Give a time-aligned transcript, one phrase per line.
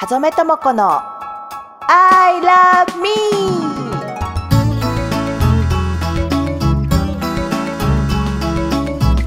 [0.00, 1.02] はぞめともこの
[1.86, 3.10] I love me!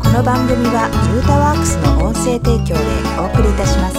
[0.02, 2.82] この番組はユータワークスの音声提供で
[3.20, 3.98] お送りいたします。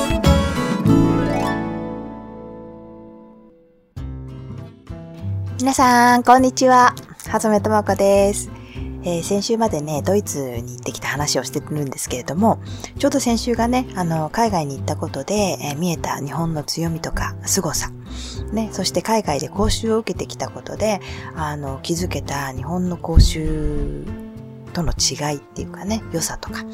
[5.61, 6.97] 皆さんこんにちは。
[7.29, 8.64] はぞめともこです。
[9.05, 12.59] えー、先週までね、ドイツに行ってきた話をしてるんですけれども、
[12.99, 17.91] ちょうど先週がね、あの、海外に行ったことで、えー、見えた日本の強みとか凄さ、
[18.53, 21.01] ね、そして海外で講習を受けてきたことで、
[21.37, 24.05] あの、気づけた日本の講習
[24.75, 26.65] との違いっていうかね、良さとか、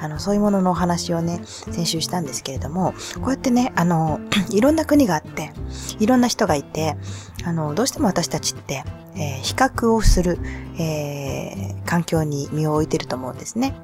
[0.00, 4.20] あの、そういうもののお話をね、先週したんですけれども、こうやってね、あの、
[4.50, 5.52] いろんな国があって、
[5.98, 6.96] いろんな人がいて、
[7.44, 8.84] あの、どうしても私たちって、
[9.16, 10.38] えー、比較をする、
[10.78, 13.74] えー、環境に身を置いてると思うんですね。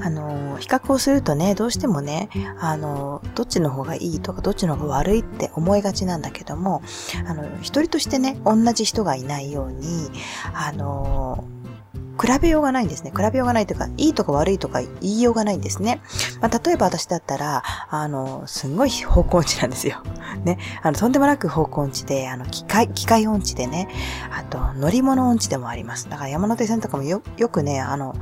[0.00, 6.82] あの、比較をするとね、どうしてもね、あの、どっちの方がいいとか、どっちの方が悪いって思いがちなんだけども、
[7.26, 10.08] あの、一人としてね、同じ人がいないように、
[10.54, 11.44] あの、
[12.22, 13.10] 比べようがないんですね。
[13.10, 16.00] 比べようがないというか、いいとか悪いとか言いようがないんですね。
[16.40, 20.02] まあ、例えば私だったら、あの、すんごい方向音痴なんですよ。
[20.44, 20.58] ね。
[20.82, 23.88] あの、とんでもなく方向音痴で、あの、機械、機械音痴でね、
[24.30, 26.08] あと、乗り物音痴でもあります。
[26.08, 28.14] だから山手線とかもよ、よくね、あの、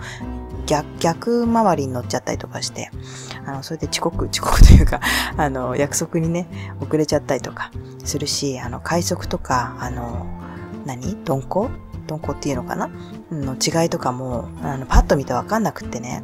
[0.66, 2.90] 逆、逆回りに乗っちゃったりとかして、
[3.44, 5.00] あの、それで遅刻、遅刻というか、
[5.36, 6.48] あの、約束にね、
[6.80, 7.70] 遅れちゃったりとか
[8.04, 10.26] するし、あの、快速とか、あの、
[10.86, 11.16] 何？
[11.16, 11.89] 鈍行？
[12.08, 12.90] 鈍行っていうのかな？
[13.30, 16.22] の違いとかも、あの、パッと見てわかんなくってね。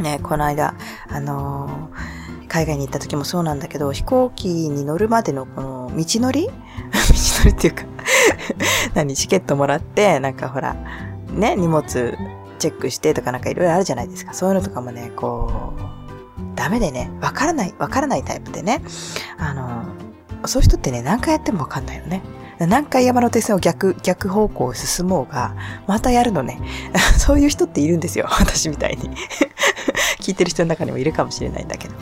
[0.00, 0.74] ね、この間、
[1.08, 6.48] あのー、海外に行った時もそうなんだけど、飛行機に乗るまでのこの道のり？
[6.48, 7.84] 道のりっていうか
[8.94, 10.76] 何、チケットもらって、なんかほら、
[11.30, 11.82] ね、荷物
[12.58, 14.32] チェックしてとかなんかいろいろあるじゃないですか。
[14.34, 15.80] そういうのとかもね、こう、
[16.54, 18.82] ダメでね、わからない、わからないタイプでね。
[19.38, 22.22] あのー、そういう人ってね、何回やってもわかんないよね。
[22.58, 25.54] 何回山手線を逆、逆方向を進もうが、
[25.86, 26.60] またやるのね。
[27.18, 28.26] そういう人っているんですよ。
[28.40, 29.10] 私みたいに。
[30.26, 31.94] 聞いてる人の中にもいるかもしれないんだけど。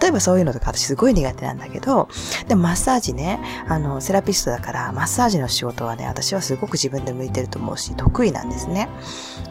[0.00, 2.08] 例えばそういうのとか私すごい苦手なんだけど、
[2.46, 8.88] でもマッサージね、あの、セラピストだからマッサージの仕事はね、私はすごく自分で向いてると思うし、得意なんですね。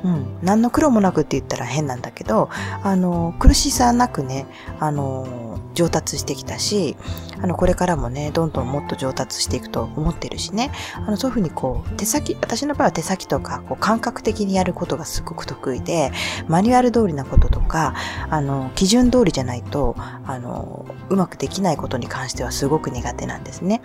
[0.03, 0.37] うん。
[0.41, 2.49] 何の苦労もなくって言ったら変なんだけど、
[2.83, 4.45] あの、苦しさなくね、
[4.79, 6.95] あの、上達してきたし、
[7.41, 16.11] あの、これからもね、どんどんもっと上達していくと思ってるしね、あの、そういうふうにこう、手先、私の場合は手先とか、こう、感覚的にやることがすごく得意で、
[16.47, 17.95] マニュアル通りなこととか、
[18.29, 23.81] あの、基準通りじゃないと、あの、うまくできないことに関してはすごく苦手なんですね。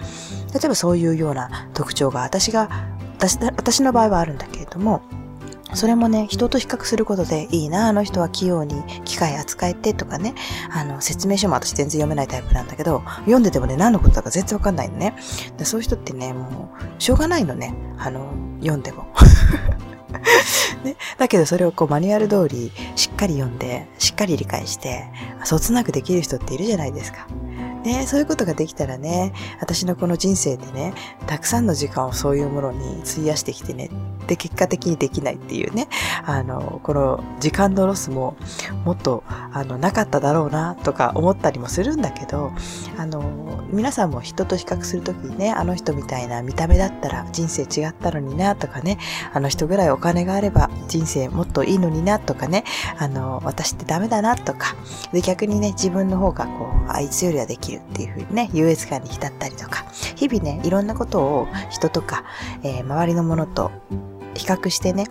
[0.53, 2.69] 例えばそういうような特徴が私が、
[3.19, 5.03] 私私の場合はあるんだけれども、
[5.75, 10.35] それもね、人と比較することでいいな、あの人は器用に機械扱えてとかね、
[10.71, 15.15] あの、説明書も私全然読めないタイプなんだけど、読んでてもね、何のことだか全然わかんないのね。
[15.63, 19.13] そういう人ってね、もう、しょうがないのね、あの、読んでも。
[20.85, 25.07] ね、だけどそれをこうマニュアル通りしっかり読んで、しっかり理解して、
[25.45, 27.27] そつなくできる人っているじゃないですか。
[27.89, 30.93] ね、そういうことができたらね、私のこの人生でね、
[31.27, 33.91] たくさんの時間をそういうものに費やしてきてね、
[34.27, 35.89] で、結果的にできないっていうね、
[36.27, 38.37] あの、この時間のロスも
[38.85, 42.53] もっと、あの、なかっただろうな、とか思ったりもするんだけど、
[42.99, 48.99] あの、皆さんも人と比較するときにね、あの人みたいな見た目だったら人生違ったのにな、とかね、
[49.33, 52.65] あの人ぐらいお金があれば人生もっといいのにな、とかね、
[52.99, 54.77] あの、私ってダメだな、とか、
[55.13, 59.85] で、逆にね、自分の方がこう、あいつよりはできるっていうふうにね、優越感に浸ったりとか、
[60.17, 62.25] 日々ね、いろんなことを人とか、
[62.63, 63.71] えー、周りのものと
[64.35, 65.07] 比較してね、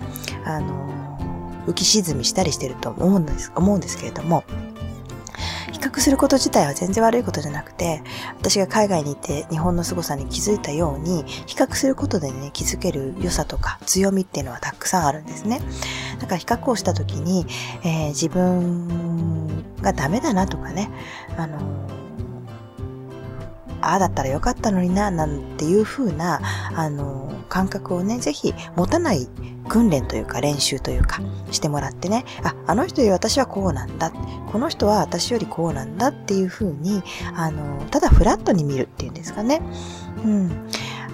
[0.45, 4.43] あのー、浮き沈みしたりしてると思うんです、思うんですけれども、
[5.77, 8.01] 比較すること自体は全然悪いことじゃなくて、
[8.39, 15.61] 私が海外に行って日本の凄さに気づいたように、比較することでね、気づける良さとか強みっていうのはたくさんあるんですね。
[16.19, 17.45] だから比較をした時に、
[17.83, 20.89] えー、自分がダメだなとかね、
[21.37, 21.59] あの
[23.87, 26.41] ああだったらよかったのにな、なんていう風な、
[26.75, 29.29] あの、感覚をね、ぜひ持たない
[29.69, 34.11] 訓練というか練習というかしてもらってね、あ、あの人より私はこうなんだ。
[34.51, 37.01] この人は私よりこうなんだっていう風に、
[37.33, 39.61] あの、ただフラットに見るっていうんですかね。
[40.25, 40.51] うん。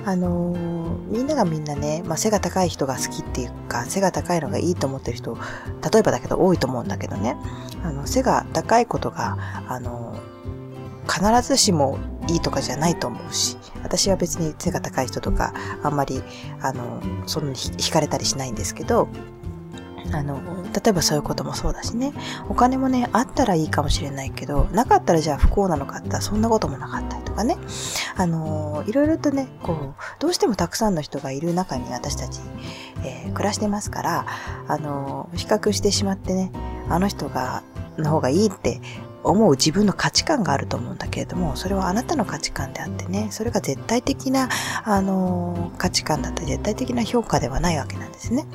[0.05, 5.37] あのー、みんながみんなね、まあ、背が高い人が好きっていうか、背が高いのがいいと思ってる人、
[5.93, 7.37] 例えばだけど多いと思うんだけどね、
[7.83, 9.37] あの、背が高いことが、
[9.69, 10.33] あのー
[11.07, 11.97] 必ずしも
[12.33, 15.53] いいとかじゃないと思うし、私は別に背が高い人とか、
[15.83, 16.23] あんまり、
[16.61, 19.07] あの、そんなに惹かれたりしないんですけど、
[20.11, 22.13] あの、例えばそういうこともそうだしね。
[22.49, 27.57] お金もね、あったらいいかもしれないけど、なかったらじゃあ不幸なのかってそんなこともなかったりとかね。
[28.15, 32.41] あの、いろいろとね、こう、どうしてもたくさんの人がいる中に私たち、
[33.03, 34.25] えー、暮らしてますから、
[34.67, 36.51] あの、比較してしまってね、
[36.89, 37.63] あの人が、
[37.97, 38.81] の方がいいって
[39.23, 44.49] 思う自分の価値観があると思うんだけれども、それはあなたの価値観であってね、それが絶対的な、
[44.83, 48.45] あの、価値観だったり、絶対的な評価ではないわけなんですね。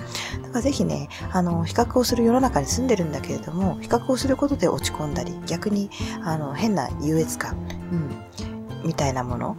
[0.42, 5.90] だからぜひね、あの、比較をする世の中に住んでるんだけれども、比較をすることで落ち込んだり、逆に、
[6.22, 7.56] あの、変な優越感、
[7.92, 9.56] うん、みたいなもの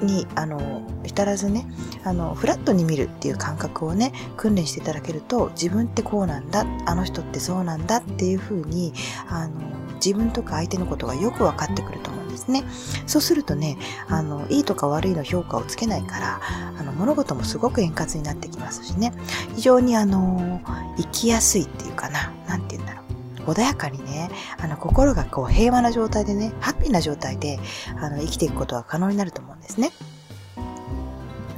[0.00, 1.66] に、あの、至らずね、
[2.04, 8.92] あの、フラットに見るっていう感覚をね、訓練していただけると、自分ってこうなんだ、あの人ってそうなんだっていうふうに、
[9.28, 9.54] あの、
[9.96, 12.64] 自分とか相手のことがよく分かってくると思うんですね。
[13.06, 13.78] そうするとね、
[14.08, 16.40] あの、いいとか悪いの評価をつけないから、
[16.78, 19.12] あの、物事もすごく円滑になってきますしね、
[19.54, 20.60] 非常にあの、
[20.96, 23.06] 生きやすいっていうかな、なんて言うんだろう。
[23.52, 27.58] 穏やかにね、あの、心がこう平和な状態でね、ハッピーな状態で、
[28.00, 29.92] あの、生きていくことは可能になると思うんですね。
[30.56, 30.60] う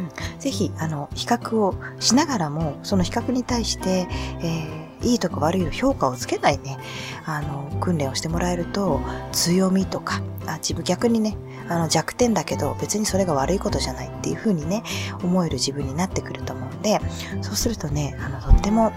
[0.02, 4.06] ん、ぜひ、あの、比較をしながらも、その比較に対して、
[4.40, 6.78] えーいいとか悪いの評価をつけないね、
[7.25, 9.00] あの、訓練をしてもらえると、
[9.32, 11.37] 強みとか、あ自分逆にね、
[11.69, 14.82] あの弱点だけど別にそれが悪いことじゃないっていう風にね、
[15.22, 17.00] 思える自分になってくると思うんで、
[17.43, 18.93] そうするとね、あの、とっても、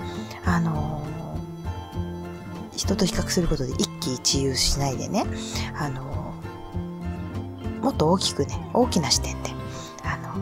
[0.46, 1.06] あの
[2.76, 5.26] 人と比較することで一喜一憂しないでね、
[5.76, 6.34] あの
[7.82, 9.52] もっと大きくね、大きな視点で、
[10.04, 10.36] あの、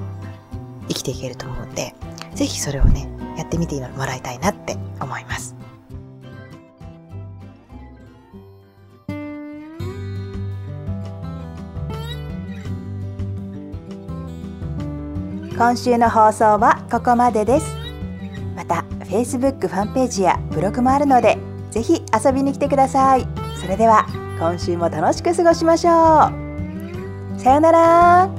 [0.88, 1.96] 生きていけると思うんで、
[2.36, 5.59] ぜひそれをね、やってみてもらいたいなって思います。
[15.60, 17.76] 今週の放送はここまでです。
[18.56, 21.38] また、Facebook ファンページやブログもあるので、
[21.70, 23.28] ぜひ遊びに来てください。
[23.60, 24.06] それでは、
[24.40, 27.40] 今週も楽しく過ごしましょう。
[27.42, 28.39] さようなら。